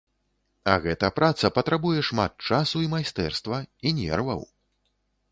А 0.71 0.73
гэта 0.85 1.09
праца 1.17 1.51
патрабуе 1.57 1.99
шмат 2.07 2.33
часу 2.51 2.81
і 2.85 2.89
майстэрства, 2.93 3.59
і 3.91 3.93
нерваў. 3.99 4.41